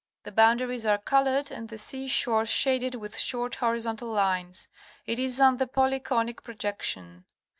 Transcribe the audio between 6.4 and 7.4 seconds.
projection.